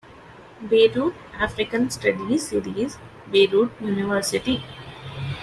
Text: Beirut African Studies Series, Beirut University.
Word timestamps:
Beirut 0.67 1.13
African 1.37 1.91
Studies 1.91 2.47
Series, 2.49 2.97
Beirut 3.29 3.69
University. 3.79 4.63